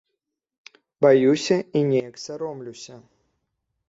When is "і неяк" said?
1.81-2.15